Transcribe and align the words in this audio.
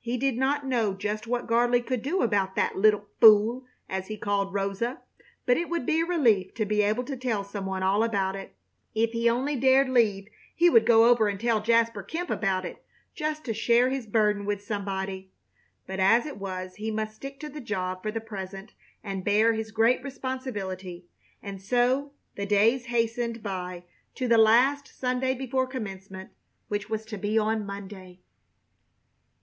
He 0.00 0.16
did 0.16 0.38
not 0.38 0.64
know 0.64 0.94
just 0.94 1.26
what 1.26 1.46
Gardley 1.46 1.82
could 1.84 2.00
do 2.00 2.22
about 2.22 2.56
"that 2.56 2.76
little 2.78 3.08
fool," 3.20 3.66
as 3.90 4.06
he 4.06 4.16
called 4.16 4.54
Rosa, 4.54 5.02
but 5.44 5.58
it 5.58 5.68
would 5.68 5.84
be 5.84 6.00
a 6.00 6.06
relief 6.06 6.54
to 6.54 6.64
be 6.64 6.80
able 6.80 7.04
to 7.04 7.14
tell 7.14 7.44
some 7.44 7.66
one 7.66 7.82
all 7.82 8.02
about 8.02 8.34
it. 8.34 8.56
If 8.94 9.10
he 9.10 9.28
only 9.28 9.54
dared 9.54 9.90
leave 9.90 10.28
he 10.54 10.70
would 10.70 10.86
go 10.86 11.04
over 11.04 11.28
and 11.28 11.38
tell 11.38 11.60
Jasper 11.60 12.02
Kemp 12.02 12.30
about 12.30 12.64
it, 12.64 12.82
just 13.14 13.44
to 13.44 13.52
share 13.52 13.90
his 13.90 14.06
burden 14.06 14.46
with 14.46 14.62
somebody. 14.62 15.30
But 15.86 16.00
as 16.00 16.24
it 16.24 16.38
was 16.38 16.76
he 16.76 16.90
must 16.90 17.14
stick 17.16 17.38
to 17.40 17.50
the 17.50 17.60
job 17.60 18.00
for 18.02 18.10
the 18.10 18.18
present 18.18 18.72
and 19.04 19.26
bear 19.26 19.52
his 19.52 19.72
great 19.72 20.02
responsibility, 20.02 21.04
and 21.42 21.60
so 21.60 22.12
the 22.34 22.46
days 22.46 22.86
hastened 22.86 23.42
by 23.42 23.84
to 24.14 24.26
the 24.26 24.38
last 24.38 24.88
Sunday 24.98 25.34
before 25.34 25.66
Commencement, 25.66 26.30
which 26.68 26.88
was 26.88 27.04
to 27.04 27.18
be 27.18 27.38
on 27.38 27.66
Monday. 27.66 28.20